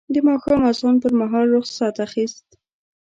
د 0.13 0.15
ماښام 0.27 0.61
اذان 0.69 0.95
پر 1.03 1.11
مهال 1.19 1.45
رخصت 1.57 1.95
اخیست. 2.07 2.47